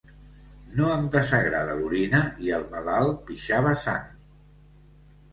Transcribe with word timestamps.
No 0.77 0.85
em 0.93 1.03
desagrada 1.15 1.75
l'orina, 1.81 2.21
i 2.45 2.49
el 2.57 2.65
malalt 2.71 3.19
pixava 3.27 3.75
sang. 3.83 4.09